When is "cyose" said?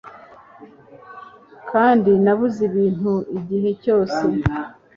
3.83-4.23